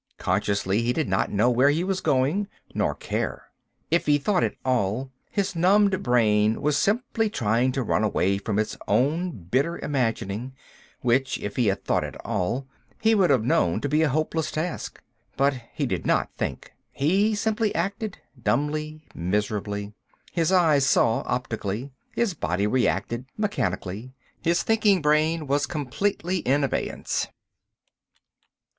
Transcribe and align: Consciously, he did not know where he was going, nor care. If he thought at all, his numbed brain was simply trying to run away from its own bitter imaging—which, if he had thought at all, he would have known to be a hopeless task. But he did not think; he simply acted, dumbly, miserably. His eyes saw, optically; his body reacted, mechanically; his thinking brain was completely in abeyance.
Consciously, 0.17 0.81
he 0.81 0.93
did 0.93 1.07
not 1.07 1.29
know 1.31 1.51
where 1.51 1.69
he 1.69 1.83
was 1.83 2.01
going, 2.01 2.47
nor 2.73 2.95
care. 2.95 3.51
If 3.91 4.07
he 4.07 4.17
thought 4.17 4.43
at 4.43 4.55
all, 4.65 5.11
his 5.29 5.55
numbed 5.55 6.01
brain 6.01 6.59
was 6.59 6.75
simply 6.75 7.29
trying 7.29 7.71
to 7.73 7.83
run 7.83 8.03
away 8.03 8.39
from 8.39 8.57
its 8.57 8.75
own 8.87 9.29
bitter 9.31 9.77
imaging—which, 9.77 11.37
if 11.37 11.55
he 11.55 11.67
had 11.67 11.85
thought 11.85 12.03
at 12.03 12.15
all, 12.25 12.65
he 12.99 13.13
would 13.13 13.29
have 13.29 13.43
known 13.43 13.79
to 13.81 13.87
be 13.87 14.01
a 14.01 14.09
hopeless 14.09 14.49
task. 14.49 15.03
But 15.37 15.53
he 15.71 15.85
did 15.85 16.03
not 16.03 16.31
think; 16.35 16.73
he 16.91 17.35
simply 17.35 17.69
acted, 17.75 18.17
dumbly, 18.41 19.05
miserably. 19.13 19.93
His 20.31 20.51
eyes 20.51 20.83
saw, 20.83 21.21
optically; 21.27 21.91
his 22.15 22.33
body 22.33 22.65
reacted, 22.65 23.25
mechanically; 23.37 24.13
his 24.41 24.63
thinking 24.63 24.99
brain 25.03 25.45
was 25.45 25.67
completely 25.67 26.37
in 26.37 26.63
abeyance. 26.63 27.27